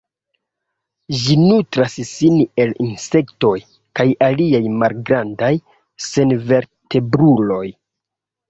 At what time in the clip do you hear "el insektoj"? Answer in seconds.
2.63-3.53